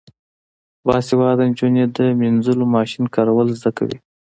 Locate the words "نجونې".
1.51-1.83